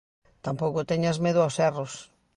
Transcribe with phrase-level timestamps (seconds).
[0.45, 1.93] Tampouco teñas medo aos erros.